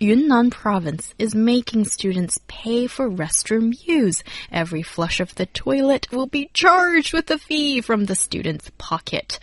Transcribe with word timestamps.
Yunnan 0.00 0.50
province 0.50 1.12
is 1.18 1.34
making 1.34 1.84
students 1.84 2.38
pay 2.46 2.86
for 2.86 3.10
restroom 3.10 3.74
use. 3.86 4.22
Every 4.52 4.82
flush 4.82 5.18
of 5.18 5.34
the 5.34 5.46
toilet 5.46 6.06
will 6.12 6.26
be 6.26 6.50
charged 6.54 7.12
with 7.12 7.28
a 7.30 7.38
fee 7.38 7.80
from 7.80 8.04
the 8.04 8.14
student's 8.14 8.70
pocket. 8.78 9.40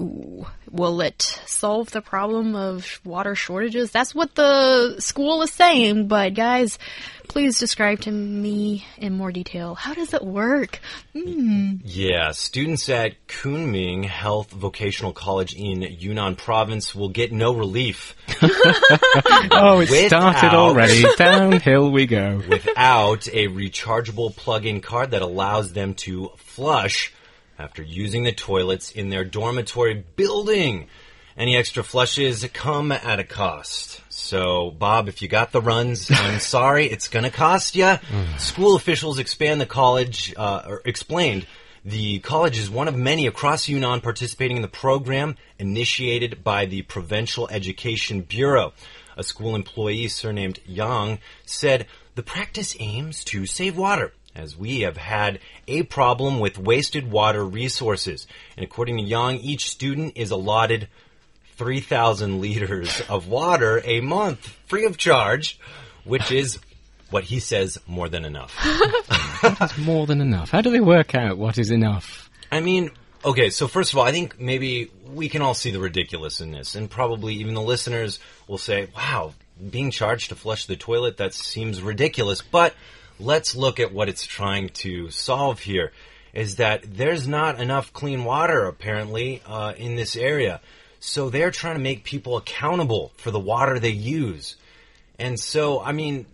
Ooh, 0.00 0.46
will 0.70 1.00
it 1.00 1.22
solve 1.46 1.90
the 1.90 2.00
problem 2.00 2.54
of 2.54 3.00
water 3.04 3.34
shortages? 3.34 3.90
That's 3.90 4.14
what 4.14 4.36
the 4.36 5.00
school 5.00 5.42
is 5.42 5.50
saying, 5.52 6.06
but 6.06 6.34
guys, 6.34 6.78
please 7.26 7.58
describe 7.58 8.02
to 8.02 8.12
me 8.12 8.86
in 8.96 9.16
more 9.16 9.32
detail. 9.32 9.74
How 9.74 9.94
does 9.94 10.14
it 10.14 10.22
work? 10.22 10.78
Mm. 11.16 11.80
Yeah, 11.84 12.30
students 12.30 12.88
at 12.88 13.26
Kunming 13.26 14.04
Health 14.04 14.52
Vocational 14.52 15.12
College 15.12 15.56
in 15.56 15.82
Yunnan 15.82 16.36
province 16.36 16.94
will 16.94 17.08
get 17.08 17.32
no 17.32 17.52
relief. 17.52 18.14
oh, 19.50 19.84
it 19.90 20.08
started 20.08 20.54
already. 20.54 21.04
Downhill 21.16 21.90
we 21.90 22.06
go. 22.06 22.42
Without 22.48 23.28
a 23.28 23.48
rechargeable 23.48 24.34
plug-in 24.34 24.80
card 24.80 25.12
that 25.12 25.22
allows 25.22 25.72
them 25.72 25.94
to 25.94 26.30
flush 26.36 27.12
after 27.58 27.82
using 27.82 28.24
the 28.24 28.32
toilets 28.32 28.92
in 28.92 29.10
their 29.10 29.24
dormitory 29.24 30.04
building. 30.16 30.88
Any 31.36 31.56
extra 31.56 31.84
flushes 31.84 32.44
come 32.52 32.90
at 32.90 33.20
a 33.20 33.24
cost. 33.24 34.00
So, 34.08 34.72
Bob, 34.72 35.08
if 35.08 35.22
you 35.22 35.28
got 35.28 35.52
the 35.52 35.62
runs, 35.62 36.10
I'm 36.14 36.40
sorry, 36.40 36.86
it's 36.86 37.08
going 37.08 37.24
to 37.24 37.30
cost 37.30 37.76
you. 37.76 37.96
School 38.38 38.74
officials 38.74 39.18
expand 39.18 39.60
the 39.60 39.66
college, 39.66 40.34
uh, 40.36 40.62
or 40.66 40.82
explained 40.84 41.46
the 41.84 42.18
college 42.18 42.58
is 42.58 42.68
one 42.68 42.88
of 42.88 42.96
many 42.96 43.26
across 43.26 43.68
Yunnan 43.68 44.00
participating 44.00 44.56
in 44.56 44.62
the 44.62 44.68
program 44.68 45.36
initiated 45.58 46.42
by 46.44 46.66
the 46.66 46.82
Provincial 46.82 47.48
Education 47.48 48.20
Bureau. 48.22 48.72
A 49.18 49.24
school 49.24 49.56
employee 49.56 50.06
surnamed 50.06 50.60
Yang 50.64 51.18
said 51.44 51.86
the 52.14 52.22
practice 52.22 52.76
aims 52.78 53.24
to 53.24 53.46
save 53.46 53.76
water 53.76 54.12
as 54.34 54.56
we 54.56 54.80
have 54.82 54.96
had 54.96 55.40
a 55.66 55.82
problem 55.82 56.38
with 56.38 56.56
wasted 56.56 57.10
water 57.10 57.44
resources. 57.44 58.28
And 58.56 58.64
according 58.64 58.98
to 58.98 59.02
Yang, 59.02 59.40
each 59.40 59.68
student 59.68 60.12
is 60.16 60.30
allotted 60.30 60.88
3,000 61.56 62.40
liters 62.40 63.02
of 63.08 63.26
water 63.26 63.82
a 63.84 64.00
month 64.00 64.56
free 64.66 64.86
of 64.86 64.96
charge, 64.96 65.58
which 66.04 66.30
is 66.30 66.60
what 67.10 67.24
he 67.24 67.40
says 67.40 67.76
more 67.88 68.08
than 68.08 68.24
enough. 68.24 68.54
more 69.78 70.06
than 70.06 70.20
enough. 70.20 70.50
How 70.50 70.60
do 70.60 70.70
they 70.70 70.80
work 70.80 71.16
out 71.16 71.38
what 71.38 71.58
is 71.58 71.72
enough? 71.72 72.30
I 72.52 72.60
mean, 72.60 72.92
okay, 73.24 73.50
so 73.50 73.68
first 73.68 73.92
of 73.92 73.98
all, 73.98 74.04
I 74.04 74.12
think 74.12 74.40
maybe 74.40 74.90
we 75.12 75.28
can 75.28 75.42
all 75.42 75.54
see 75.54 75.70
the 75.70 75.80
ridiculous 75.80 76.40
in 76.40 76.50
this, 76.50 76.74
and 76.74 76.90
probably 76.90 77.34
even 77.34 77.54
the 77.54 77.62
listeners 77.62 78.20
will 78.46 78.58
say, 78.58 78.88
wow, 78.94 79.34
being 79.70 79.90
charged 79.90 80.28
to 80.28 80.34
flush 80.34 80.66
the 80.66 80.76
toilet, 80.76 81.16
that 81.18 81.34
seems 81.34 81.82
ridiculous. 81.82 82.42
But 82.42 82.74
let's 83.18 83.54
look 83.54 83.80
at 83.80 83.92
what 83.92 84.08
it's 84.08 84.24
trying 84.24 84.68
to 84.70 85.10
solve 85.10 85.60
here 85.60 85.92
is 86.32 86.56
that 86.56 86.82
there's 86.96 87.26
not 87.26 87.60
enough 87.60 87.92
clean 87.92 88.24
water 88.24 88.66
apparently 88.66 89.42
uh, 89.46 89.72
in 89.76 89.96
this 89.96 90.14
area. 90.14 90.60
So 91.00 91.30
they're 91.30 91.50
trying 91.50 91.74
to 91.74 91.80
make 91.80 92.04
people 92.04 92.36
accountable 92.36 93.12
for 93.16 93.30
the 93.30 93.38
water 93.40 93.78
they 93.78 93.90
use. 93.90 94.56
And 95.18 95.38
so, 95.38 95.80
I 95.80 95.92
mean, 95.92 96.26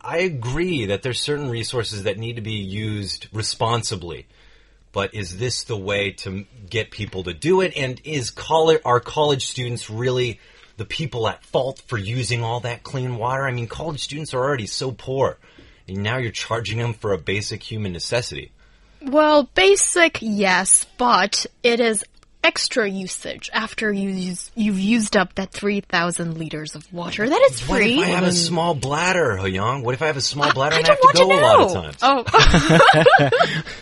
I 0.00 0.18
agree 0.18 0.86
that 0.86 1.02
there's 1.02 1.20
certain 1.20 1.50
resources 1.50 2.04
that 2.04 2.18
need 2.18 2.36
to 2.36 2.42
be 2.42 2.52
used 2.52 3.26
responsibly. 3.32 4.26
But 4.92 5.14
is 5.14 5.38
this 5.38 5.64
the 5.64 5.76
way 5.76 6.12
to 6.12 6.46
get 6.68 6.90
people 6.90 7.24
to 7.24 7.34
do 7.34 7.60
it? 7.60 7.76
And 7.76 8.00
is 8.04 8.30
college, 8.30 8.80
are 8.84 9.00
college 9.00 9.46
students 9.46 9.90
really 9.90 10.40
the 10.76 10.84
people 10.84 11.28
at 11.28 11.44
fault 11.44 11.82
for 11.86 11.98
using 11.98 12.42
all 12.42 12.60
that 12.60 12.82
clean 12.82 13.16
water? 13.16 13.46
I 13.46 13.52
mean, 13.52 13.68
college 13.68 14.02
students 14.02 14.32
are 14.34 14.42
already 14.42 14.66
so 14.66 14.92
poor. 14.92 15.38
And 15.86 16.02
now 16.02 16.18
you're 16.18 16.30
charging 16.30 16.78
them 16.78 16.94
for 16.94 17.12
a 17.12 17.18
basic 17.18 17.62
human 17.62 17.92
necessity. 17.92 18.52
Well, 19.00 19.48
basic, 19.54 20.18
yes, 20.20 20.86
but 20.96 21.46
it 21.62 21.80
is 21.80 22.04
extra 22.42 22.88
usage 22.88 23.50
after 23.52 23.92
you 23.92 24.10
use, 24.10 24.50
you've 24.54 24.78
used 24.78 25.16
up 25.16 25.34
that 25.34 25.52
3,000 25.52 26.38
liters 26.38 26.74
of 26.74 26.90
water. 26.92 27.28
That 27.28 27.48
is 27.50 27.60
free. 27.60 27.96
What 27.96 28.08
if 28.08 28.08
I 28.08 28.16
have 28.16 28.24
a 28.24 28.28
mm. 28.28 28.46
small 28.46 28.74
bladder, 28.74 29.38
Hyung? 29.40 29.82
What 29.82 29.94
if 29.94 30.02
I 30.02 30.06
have 30.06 30.16
a 30.16 30.22
small 30.22 30.52
bladder 30.52 30.76
I, 30.76 30.78
and 30.78 30.88
I 30.88 30.92
I 30.92 30.94
have 30.94 31.00
to 31.00 31.12
go 31.14 31.28
to 31.28 31.34
a 31.34 31.40
lot 31.40 31.60
of 31.60 31.72
times? 31.72 31.98
Oh. 32.02 33.30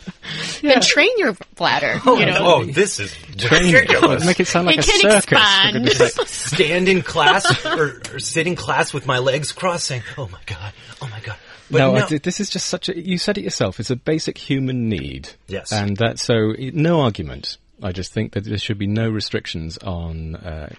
then 0.62 0.80
train 0.80 1.10
your 1.18 1.36
bladder. 1.56 2.00
Oh, 2.06 2.18
you 2.18 2.26
know. 2.26 2.38
oh 2.40 2.64
this 2.64 2.98
is 3.00 3.14
Train 3.38 3.72
ridiculous. 3.72 4.24
Make 4.24 4.40
it 4.40 4.46
sound 4.46 4.66
like 4.66 4.78
It 4.78 4.86
a 4.88 4.90
can 4.90 5.00
circus. 5.00 5.24
expand. 5.24 5.92
for. 5.92 6.26
Stand 6.26 6.88
in 6.88 7.02
class 7.02 7.64
or, 7.66 8.00
or 8.12 8.18
sit 8.18 8.46
in 8.46 8.56
class 8.56 8.92
with 8.94 9.06
my 9.06 9.18
legs 9.18 9.52
crossed 9.52 9.84
saying, 9.84 10.02
oh 10.16 10.28
my 10.28 10.40
god, 10.46 10.72
oh 11.02 11.08
my 11.08 11.20
god. 11.20 11.36
But 11.70 11.78
no, 11.78 11.92
no, 11.94 12.04
I 12.04 12.06
did- 12.08 12.22
this 12.22 12.38
is 12.40 12.48
just 12.48 12.66
such 12.66 12.88
a. 12.88 12.96
You 12.96 13.18
said 13.18 13.38
it 13.38 13.42
yourself. 13.44 13.80
It's 13.80 13.90
a 13.90 13.96
basic 13.96 14.38
human 14.38 14.88
need. 14.88 15.30
Yes. 15.48 15.72
And 15.72 15.96
that 15.96 16.18
so 16.20 16.54
no 16.58 17.00
argument. 17.00 17.58
I 17.82 17.92
just 17.92 18.12
think 18.12 18.32
that 18.32 18.44
there 18.44 18.56
should 18.56 18.78
be 18.78 18.86
no 18.86 19.10
restrictions 19.10 19.76
on, 19.78 20.34
uh, 20.36 20.70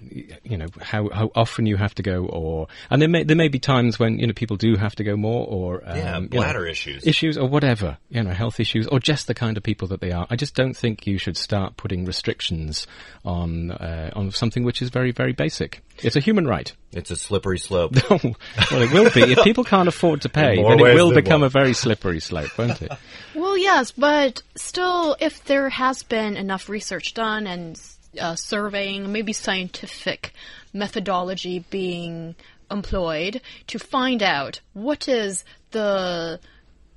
you 0.44 0.58
know, 0.58 0.66
how, 0.82 1.10
how 1.10 1.32
often 1.36 1.66
you 1.68 1.78
have 1.78 1.94
to 1.96 2.04
go, 2.04 2.26
or 2.26 2.68
and 2.90 3.02
there 3.02 3.10
may 3.10 3.24
there 3.24 3.36
may 3.36 3.50
be 3.50 3.60
times 3.60 4.00
when 4.00 4.18
you 4.18 4.26
know 4.26 4.34
people 4.34 4.58
do 4.58 4.76
have 4.76 4.96
to 4.96 5.04
go 5.04 5.16
more, 5.16 5.46
or 5.48 5.84
um, 5.88 5.96
Yeah, 5.98 6.16
you 6.16 6.22
know, 6.22 6.28
bladder 6.30 6.66
issues. 6.66 7.06
issues, 7.06 7.38
or 7.38 7.48
whatever, 7.48 7.98
you 8.10 8.24
know, 8.24 8.32
health 8.34 8.60
issues, 8.60 8.88
or 8.88 9.00
just 9.00 9.28
the 9.28 9.36
kind 9.36 9.58
of 9.58 9.64
people 9.64 9.88
that 9.90 10.02
they 10.02 10.12
are. 10.12 10.26
I 10.30 10.36
just 10.36 10.56
don't 10.56 10.76
think 10.76 11.06
you 11.06 11.18
should 11.20 11.38
start 11.38 11.78
putting 11.78 12.06
restrictions 12.06 12.88
on 13.24 13.72
uh, 13.72 14.12
on 14.16 14.32
something 14.32 14.64
which 14.64 14.82
is 14.82 14.90
very 14.90 15.12
very 15.12 15.34
basic. 15.34 15.84
It's 16.04 16.16
a 16.16 16.20
human 16.20 16.48
right. 16.48 16.72
it's 16.92 17.12
a 17.12 17.16
slippery 17.16 17.60
slope. 17.60 17.94
well, 18.10 18.36
it 18.72 18.92
will 18.92 19.10
be 19.12 19.32
if 19.34 19.44
people 19.44 19.64
can't 19.64 19.88
afford 19.88 20.22
to 20.22 20.30
pay. 20.30 20.56
Then 20.56 20.80
it 20.80 20.96
will 20.96 21.14
become 21.14 21.42
one. 21.42 21.48
a 21.48 21.50
very 21.50 21.74
slippery 21.74 22.20
slope, 22.20 22.58
won't 22.58 22.82
it? 22.82 22.92
Well, 23.36 23.56
yes, 23.56 23.92
but 23.92 24.42
still, 24.56 25.16
if 25.20 25.46
there 25.46 25.70
has 25.70 26.02
been 26.02 26.36
enough 26.38 26.70
research 26.70 27.14
done 27.14 27.46
and 27.46 27.80
uh, 28.20 28.36
surveying, 28.36 29.12
maybe 29.12 29.32
scientific 29.32 30.34
methodology 30.74 31.60
being 31.70 32.34
employed 32.72 33.42
to 33.68 33.78
find 33.78 34.24
out 34.24 34.60
what 34.74 35.08
is 35.08 35.44
the 35.70 36.40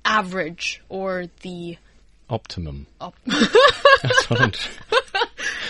average 0.03 0.81
or 0.89 1.25
the 1.41 1.77
Optimum. 2.29 2.87
op- 2.99 3.13
That's 3.25 4.29
what 4.29 4.41
I'm. 4.41 4.51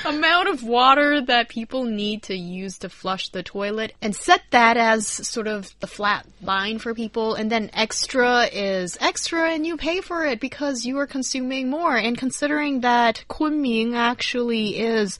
Amount 0.06 0.50
of 0.50 0.63
water 0.63 1.22
that 1.22 1.50
people 1.50 1.84
need 1.84 2.23
to 2.23 2.35
use 2.35 2.78
to 2.79 2.89
flush 2.89 3.29
the 3.29 3.44
toilet 3.44 3.94
and 4.01 4.16
set 4.16 4.41
that 4.51 4.78
as 4.78 5.07
sort 5.07 5.47
of 5.47 5.73
the 5.79 5.88
flat 5.88 6.25
line 6.41 6.79
for 6.79 6.94
people. 6.94 7.35
And 7.35 7.51
then 7.51 7.69
extra 7.73 8.45
is 8.45 8.97
extra 9.00 9.51
and 9.51 9.66
you 9.66 9.78
pay 9.78 10.01
for 10.01 10.25
it 10.25 10.40
because 10.40 10.85
you 10.85 10.97
are 11.00 11.07
consuming 11.07 11.69
more. 11.69 11.95
And 11.95 12.17
considering 12.17 12.81
that 12.81 13.23
Kunming 13.29 13.95
actually 13.95 14.79
is 14.79 15.19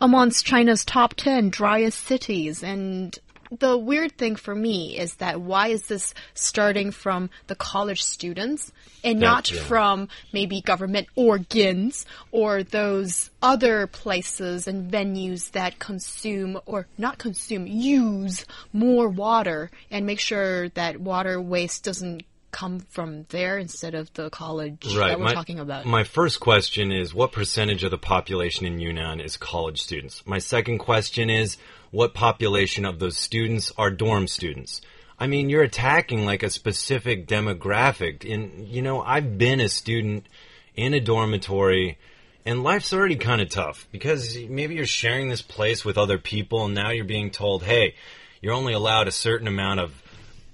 amongst 0.00 0.46
China's 0.46 0.84
top 0.84 1.14
10 1.14 1.50
driest 1.50 2.04
cities 2.04 2.62
and 2.62 3.18
the 3.50 3.76
weird 3.76 4.16
thing 4.18 4.36
for 4.36 4.54
me 4.54 4.98
is 4.98 5.14
that 5.16 5.40
why 5.40 5.68
is 5.68 5.86
this 5.86 6.14
starting 6.34 6.90
from 6.90 7.30
the 7.46 7.54
college 7.54 8.02
students 8.02 8.72
and 9.04 9.20
not 9.20 9.50
yeah. 9.50 9.60
from 9.62 10.08
maybe 10.32 10.60
government 10.60 11.08
organs 11.14 12.06
or 12.32 12.62
those 12.62 13.30
other 13.42 13.86
places 13.86 14.66
and 14.66 14.90
venues 14.90 15.50
that 15.52 15.78
consume 15.78 16.58
or 16.66 16.86
not 16.98 17.18
consume, 17.18 17.66
use 17.66 18.44
more 18.72 19.08
water 19.08 19.70
and 19.90 20.06
make 20.06 20.20
sure 20.20 20.68
that 20.70 21.00
water 21.00 21.40
waste 21.40 21.84
doesn't 21.84 22.24
come 22.50 22.80
from 22.80 23.26
there 23.28 23.58
instead 23.58 23.94
of 23.94 24.12
the 24.14 24.30
college 24.30 24.82
that 24.82 25.18
we're 25.18 25.24
my, 25.24 25.34
talking 25.34 25.58
about. 25.58 25.84
My 25.84 26.04
first 26.04 26.40
question 26.40 26.92
is 26.92 27.14
what 27.14 27.32
percentage 27.32 27.84
of 27.84 27.90
the 27.90 27.98
population 27.98 28.66
in 28.66 28.78
Yunnan 28.78 29.20
is 29.20 29.36
college 29.36 29.82
students? 29.82 30.22
My 30.26 30.38
second 30.38 30.78
question 30.78 31.30
is 31.30 31.56
what 31.90 32.14
population 32.14 32.84
of 32.84 32.98
those 32.98 33.16
students 33.16 33.72
are 33.76 33.90
dorm 33.90 34.26
students? 34.26 34.80
I 35.18 35.26
mean, 35.26 35.48
you're 35.48 35.62
attacking 35.62 36.24
like 36.24 36.42
a 36.42 36.50
specific 36.50 37.26
demographic. 37.26 38.30
And, 38.30 38.68
you 38.68 38.82
know, 38.82 39.00
I've 39.00 39.38
been 39.38 39.60
a 39.60 39.68
student 39.68 40.26
in 40.74 40.94
a 40.94 41.00
dormitory 41.00 41.98
and 42.46 42.62
life's 42.62 42.92
already 42.92 43.16
kind 43.16 43.40
of 43.40 43.48
tough 43.48 43.88
because 43.90 44.38
maybe 44.48 44.76
you're 44.76 44.86
sharing 44.86 45.28
this 45.28 45.42
place 45.42 45.84
with 45.84 45.98
other 45.98 46.16
people 46.16 46.66
and 46.66 46.74
now 46.74 46.90
you're 46.90 47.04
being 47.04 47.30
told, 47.30 47.64
hey, 47.64 47.94
you're 48.40 48.54
only 48.54 48.72
allowed 48.72 49.08
a 49.08 49.12
certain 49.12 49.48
amount 49.48 49.80
of 49.80 50.02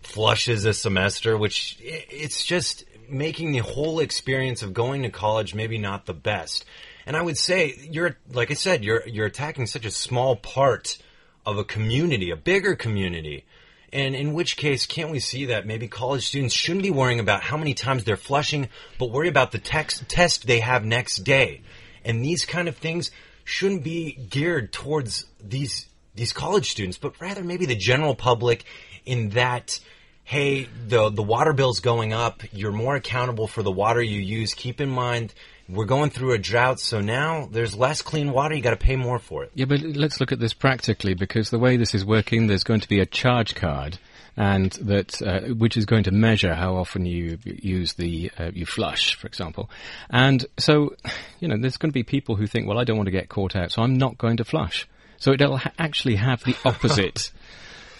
flushes 0.02 0.64
a 0.64 0.74
semester, 0.74 1.36
which 1.36 1.78
it's 1.80 2.44
just 2.44 2.84
making 3.08 3.52
the 3.52 3.58
whole 3.58 4.00
experience 4.00 4.62
of 4.62 4.72
going 4.72 5.02
to 5.02 5.10
college 5.10 5.54
maybe 5.54 5.78
not 5.78 6.06
the 6.06 6.14
best. 6.14 6.64
And 7.06 7.16
I 7.16 7.22
would 7.22 7.36
say 7.36 7.74
you're 7.90 8.16
like 8.32 8.50
I 8.50 8.54
said, 8.54 8.84
you're 8.84 9.06
you're 9.06 9.26
attacking 9.26 9.66
such 9.66 9.84
a 9.84 9.90
small 9.90 10.36
part 10.36 10.98
of 11.44 11.58
a 11.58 11.64
community, 11.64 12.30
a 12.30 12.36
bigger 12.36 12.74
community. 12.74 13.44
And 13.92 14.14
in 14.14 14.32
which 14.32 14.56
case, 14.56 14.86
can't 14.86 15.10
we 15.10 15.18
see 15.18 15.46
that 15.46 15.66
maybe 15.66 15.86
college 15.86 16.26
students 16.26 16.54
shouldn't 16.54 16.82
be 16.82 16.90
worrying 16.90 17.20
about 17.20 17.42
how 17.42 17.58
many 17.58 17.74
times 17.74 18.04
they're 18.04 18.16
flushing, 18.16 18.68
but 18.98 19.10
worry 19.10 19.28
about 19.28 19.52
the 19.52 19.58
text, 19.58 20.08
test 20.08 20.46
they 20.46 20.60
have 20.60 20.82
next 20.82 21.18
day? 21.24 21.60
And 22.02 22.24
these 22.24 22.46
kind 22.46 22.68
of 22.68 22.76
things 22.78 23.10
shouldn't 23.44 23.84
be 23.84 24.12
geared 24.12 24.72
towards 24.72 25.26
these 25.42 25.86
these 26.14 26.32
college 26.32 26.70
students, 26.70 26.98
but 26.98 27.20
rather 27.20 27.42
maybe 27.42 27.66
the 27.66 27.76
general 27.76 28.14
public 28.14 28.64
in 29.06 29.30
that 29.30 29.78
hey, 30.24 30.68
the 30.88 31.10
the 31.10 31.22
water 31.22 31.52
bill's 31.52 31.80
going 31.80 32.12
up, 32.12 32.42
you're 32.52 32.72
more 32.72 32.96
accountable 32.96 33.46
for 33.46 33.62
the 33.62 33.72
water 33.72 34.00
you 34.02 34.20
use. 34.20 34.54
Keep 34.54 34.80
in 34.80 34.90
mind 34.90 35.34
we're 35.68 35.86
going 35.86 36.10
through 36.10 36.32
a 36.32 36.38
drought, 36.38 36.80
so 36.80 37.00
now 37.00 37.48
there's 37.50 37.76
less 37.76 38.02
clean 38.02 38.32
water. 38.32 38.54
You 38.54 38.62
got 38.62 38.70
to 38.70 38.76
pay 38.76 38.96
more 38.96 39.18
for 39.18 39.44
it. 39.44 39.52
Yeah, 39.54 39.64
but 39.66 39.80
let's 39.80 40.20
look 40.20 40.32
at 40.32 40.38
this 40.38 40.52
practically 40.52 41.14
because 41.14 41.50
the 41.50 41.58
way 41.58 41.76
this 41.76 41.94
is 41.94 42.04
working, 42.04 42.46
there's 42.46 42.64
going 42.64 42.80
to 42.80 42.88
be 42.88 43.00
a 43.00 43.06
charge 43.06 43.54
card, 43.54 43.98
and 44.36 44.72
that 44.72 45.22
uh, 45.22 45.40
which 45.54 45.76
is 45.76 45.86
going 45.86 46.04
to 46.04 46.10
measure 46.10 46.54
how 46.54 46.76
often 46.76 47.06
you 47.06 47.38
use 47.44 47.94
the 47.94 48.30
uh, 48.38 48.50
you 48.52 48.66
flush, 48.66 49.14
for 49.14 49.26
example. 49.26 49.70
And 50.10 50.44
so, 50.58 50.94
you 51.40 51.48
know, 51.48 51.56
there's 51.56 51.76
going 51.76 51.90
to 51.90 51.94
be 51.94 52.02
people 52.02 52.36
who 52.36 52.46
think, 52.46 52.66
well, 52.66 52.78
I 52.78 52.84
don't 52.84 52.96
want 52.96 53.06
to 53.06 53.12
get 53.12 53.28
caught 53.28 53.56
out, 53.56 53.72
so 53.72 53.82
I'm 53.82 53.96
not 53.96 54.18
going 54.18 54.38
to 54.38 54.44
flush. 54.44 54.86
So 55.18 55.32
it'll 55.32 55.58
ha- 55.58 55.72
actually 55.78 56.16
have 56.16 56.42
the 56.44 56.56
opposite. 56.64 57.30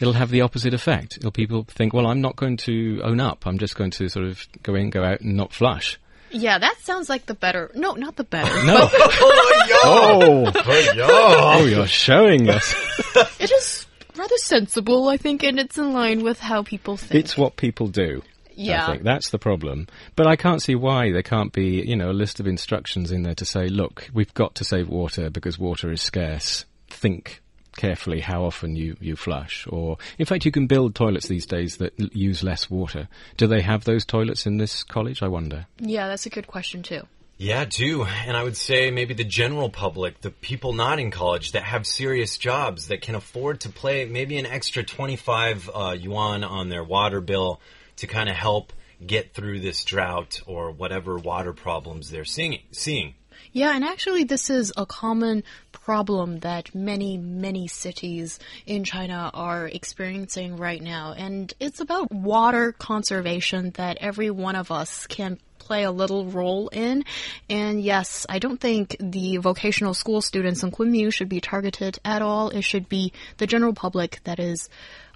It'll 0.02 0.14
have 0.14 0.31
the 0.31 0.40
opposite 0.40 0.75
effect. 0.75 1.16
It'll 1.16 1.31
people 1.31 1.64
think, 1.69 1.93
well, 1.93 2.06
I'm 2.06 2.20
not 2.20 2.37
going 2.37 2.56
to 2.58 3.00
own 3.04 3.20
up. 3.20 3.46
I'm 3.46 3.58
just 3.58 3.76
going 3.76 3.93
to 3.93 4.08
sort 4.08 4.26
of 4.26 4.46
go 4.62 4.75
in, 4.75 4.90
go 4.90 5.04
out, 5.04 5.20
and 5.20 5.37
not 5.37 5.52
flush. 5.52 5.99
Yeah, 6.31 6.58
that 6.58 6.78
sounds 6.81 7.08
like 7.08 7.26
the 7.26 7.34
better. 7.34 7.70
No, 7.75 7.93
not 7.93 8.16
the 8.16 8.25
better. 8.25 8.64
No. 8.64 8.88
oh, 8.93 10.50
oh, 10.54 10.62
oh, 11.02 11.66
you're 11.66 11.87
showing 11.87 12.49
us. 12.49 12.75
it 13.38 13.50
is 13.50 13.87
rather 14.16 14.37
sensible, 14.38 15.08
I 15.08 15.19
think, 15.19 15.43
and 15.43 15.58
it's 15.58 15.76
in 15.76 15.93
line 15.93 16.22
with 16.22 16.40
how 16.40 16.62
people 16.62 16.96
think. 16.96 17.22
It's 17.22 17.37
what 17.37 17.56
people 17.56 17.87
do. 17.88 18.22
Yeah. 18.54 18.87
I 18.87 18.93
think 18.93 19.02
that's 19.02 19.31
the 19.31 19.38
problem. 19.38 19.88
But 20.16 20.26
I 20.26 20.37
can't 20.37 20.62
see 20.62 20.75
why 20.75 21.12
there 21.12 21.22
can't 21.22 21.52
be, 21.52 21.82
you 21.82 21.96
know, 21.96 22.10
a 22.10 22.12
list 22.12 22.40
of 22.40 22.46
instructions 22.46 23.12
in 23.12 23.22
there 23.22 23.34
to 23.34 23.44
say, 23.44 23.69
look, 23.69 24.08
we've 24.14 24.32
got 24.34 24.54
to 24.56 24.64
save 24.64 24.88
water 24.88 25.31
because 25.31 25.58
water 25.58 25.90
is 25.93 26.02
scarce. 26.02 26.64
Think 26.88 27.42
carefully 27.77 28.21
how 28.21 28.45
often 28.45 28.77
you, 28.77 28.97
you 29.01 29.17
flush. 29.17 29.67
Or, 29.69 29.99
in 30.19 30.27
fact, 30.27 30.45
you 30.45 30.53
can 30.53 30.67
build 30.67 30.95
toilets 30.95 31.29
these 31.29 31.47
days 31.47 31.77
that 31.79 31.99
l- 32.01 32.09
use 32.13 32.43
less 32.43 32.71
water. 32.71 33.09
Do 33.37 33.47
they 33.47 33.63
have 33.63 33.85
those 33.85 34.05
toilets 34.05 34.47
in 34.47 34.59
this 34.59 34.83
college? 34.83 35.23
I 35.23 35.29
wonder. 35.29 35.67
Yeah, 35.79 36.09
that's 36.09 36.27
a 36.27 36.31
good 36.31 36.47
question, 36.47 36.83
too. 36.83 37.07
Yeah, 37.39 37.65
too. 37.65 38.05
And 38.05 38.37
I 38.37 38.45
would 38.45 38.57
say 38.57 38.91
maybe 38.91 39.15
the 39.15 39.25
general 39.25 39.69
public, 39.69 40.21
the 40.21 40.31
people 40.31 40.75
not 40.75 41.01
in 41.01 41.11
college 41.11 41.53
that 41.53 41.65
have 41.65 41.87
serious 41.87 42.39
jobs 42.39 42.87
that 42.89 43.01
can 43.01 43.15
afford 43.17 43.61
to 43.63 43.69
play 43.69 44.05
maybe 44.05 44.39
an 44.39 44.47
extra 44.47 44.85
25 44.85 45.71
uh, 45.75 45.97
yuan 45.99 46.45
on 46.45 46.69
their 46.69 46.85
water 46.85 47.21
bill 47.21 47.61
to 47.97 48.07
kind 48.07 48.29
of 48.29 48.37
help 48.37 48.73
get 49.05 49.35
through 49.35 49.59
this 49.59 49.85
drought 49.85 50.41
or 50.47 50.71
whatever 50.71 51.19
water 51.19 51.53
problems 51.53 52.11
they're 52.11 52.25
seeing. 52.25 52.61
seeing. 52.71 53.15
Yeah, 53.50 53.75
and 53.75 53.85
actually, 53.85 54.25
this 54.25 54.50
is 54.50 54.73
a 54.77 54.87
common 54.87 55.43
problem 55.73 56.39
that 56.41 56.75
many, 56.75 57.19
many 57.19 57.67
cities 57.67 58.39
in 58.67 58.85
China 58.85 59.31
are 59.35 59.67
experiencing 59.67 60.56
right 60.56 60.81
now. 60.81 61.12
And 61.12 61.53
it's 61.59 61.81
about 61.81 62.12
water 62.12 62.73
conservation 62.73 63.71
that 63.73 63.99
every 64.00 64.31
one 64.31 64.56
of 64.56 64.71
us 64.71 65.06
can 65.06 65.39
play 65.59 65.85
a 65.85 65.91
little 65.91 66.27
role 66.27 66.69
in. 66.69 67.05
And 67.49 67.81
yes, 67.81 68.27
I 68.29 68.39
don't 68.39 68.61
think 68.61 68.97
the 68.99 69.37
vocational 69.39 69.95
school 69.95 70.21
students 70.21 70.62
in 70.62 70.71
Kunming 70.71 71.12
should 71.12 71.29
be 71.29 71.41
targeted 71.41 71.99
at 72.05 72.23
all. 72.23 72.50
It 72.50 72.62
should 72.62 72.88
be 72.88 73.12
the 73.38 73.47
general 73.47 73.73
public 73.73 74.21
that 74.25 74.38
is 74.38 74.69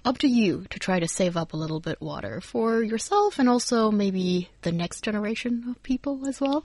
up 0.05 0.19
to 0.19 0.27
you 0.27 0.65
to 0.69 0.79
try 0.79 0.99
to 0.99 1.07
save 1.07 1.35
up 1.35 1.53
a 1.53 1.57
little 1.57 1.81
bit 1.81 2.01
water 2.01 2.39
for 2.39 2.81
yourself 2.81 3.39
and 3.39 3.49
also 3.49 3.91
maybe 3.91 4.49
the 4.61 4.71
next 4.71 5.01
generation 5.03 5.65
of 5.69 5.83
people 5.83 6.25
as 6.27 6.39
well. 6.39 6.63